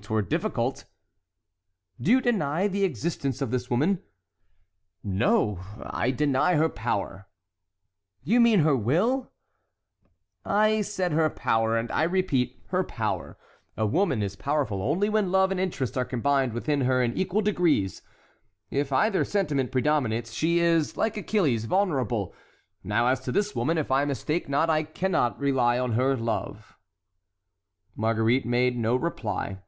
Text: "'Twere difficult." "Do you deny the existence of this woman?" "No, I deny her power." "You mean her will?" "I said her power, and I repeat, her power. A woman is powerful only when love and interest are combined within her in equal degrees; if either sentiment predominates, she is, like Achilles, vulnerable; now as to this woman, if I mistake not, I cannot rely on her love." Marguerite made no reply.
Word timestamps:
"'Twere 0.00 0.22
difficult." 0.22 0.84
"Do 2.00 2.12
you 2.12 2.20
deny 2.20 2.68
the 2.68 2.84
existence 2.84 3.42
of 3.42 3.50
this 3.50 3.68
woman?" 3.68 3.98
"No, 5.02 5.58
I 5.84 6.12
deny 6.12 6.54
her 6.54 6.68
power." 6.68 7.26
"You 8.22 8.38
mean 8.40 8.60
her 8.60 8.76
will?" 8.76 9.32
"I 10.44 10.82
said 10.82 11.10
her 11.12 11.28
power, 11.28 11.76
and 11.76 11.90
I 11.90 12.04
repeat, 12.04 12.62
her 12.68 12.84
power. 12.84 13.36
A 13.76 13.84
woman 13.84 14.22
is 14.22 14.36
powerful 14.36 14.80
only 14.82 15.08
when 15.08 15.32
love 15.32 15.50
and 15.50 15.58
interest 15.58 15.98
are 15.98 16.04
combined 16.04 16.52
within 16.52 16.82
her 16.82 17.02
in 17.02 17.18
equal 17.18 17.40
degrees; 17.42 18.02
if 18.70 18.92
either 18.92 19.24
sentiment 19.24 19.72
predominates, 19.72 20.30
she 20.32 20.60
is, 20.60 20.96
like 20.96 21.16
Achilles, 21.16 21.64
vulnerable; 21.64 22.32
now 22.84 23.08
as 23.08 23.18
to 23.22 23.32
this 23.32 23.56
woman, 23.56 23.76
if 23.78 23.90
I 23.90 24.04
mistake 24.04 24.48
not, 24.48 24.70
I 24.70 24.84
cannot 24.84 25.40
rely 25.40 25.76
on 25.76 25.92
her 25.94 26.16
love." 26.16 26.78
Marguerite 27.96 28.46
made 28.46 28.78
no 28.78 28.94
reply. 28.94 29.58